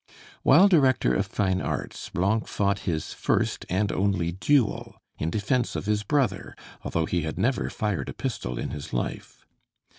[0.41, 5.85] While Director of Fine Arts, Blanc fought his first and only duel, in defence of
[5.85, 9.45] his brother, although he had never fired a pistol in his life.